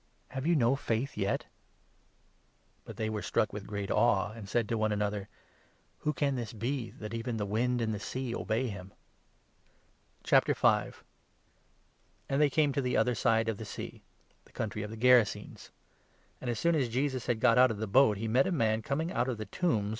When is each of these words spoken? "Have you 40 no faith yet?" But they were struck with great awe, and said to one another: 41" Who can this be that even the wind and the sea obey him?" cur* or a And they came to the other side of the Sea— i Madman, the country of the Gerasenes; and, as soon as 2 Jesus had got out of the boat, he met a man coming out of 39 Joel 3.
"Have 0.29 0.47
you 0.47 0.53
40 0.55 0.59
no 0.59 0.75
faith 0.75 1.15
yet?" 1.15 1.45
But 2.85 2.97
they 2.97 3.07
were 3.07 3.21
struck 3.21 3.53
with 3.53 3.67
great 3.67 3.91
awe, 3.91 4.31
and 4.31 4.49
said 4.49 4.67
to 4.69 4.75
one 4.79 4.91
another: 4.91 5.29
41" 5.97 5.97
Who 5.99 6.13
can 6.13 6.35
this 6.37 6.53
be 6.53 6.89
that 6.97 7.13
even 7.13 7.37
the 7.37 7.45
wind 7.45 7.81
and 7.81 7.93
the 7.93 7.99
sea 7.99 8.33
obey 8.33 8.67
him?" 8.67 8.93
cur* 10.27 10.41
or 10.49 10.55
a 10.59 10.93
And 12.27 12.41
they 12.41 12.49
came 12.49 12.73
to 12.73 12.81
the 12.81 12.97
other 12.97 13.13
side 13.13 13.47
of 13.47 13.57
the 13.59 13.63
Sea— 13.63 13.83
i 13.83 13.91
Madman, 13.93 14.41
the 14.45 14.51
country 14.53 14.81
of 14.81 14.89
the 14.89 14.97
Gerasenes; 14.97 15.69
and, 16.41 16.49
as 16.49 16.57
soon 16.57 16.73
as 16.73 16.87
2 16.87 16.91
Jesus 16.93 17.27
had 17.27 17.39
got 17.39 17.59
out 17.59 17.69
of 17.69 17.77
the 17.77 17.85
boat, 17.85 18.17
he 18.17 18.27
met 18.27 18.47
a 18.47 18.51
man 18.51 18.81
coming 18.81 19.11
out 19.11 19.29
of 19.29 19.37
39 19.37 19.49
Joel 19.69 19.81
3. 19.81 19.81